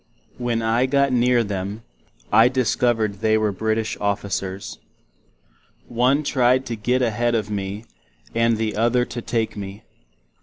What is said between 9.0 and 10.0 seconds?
to take me.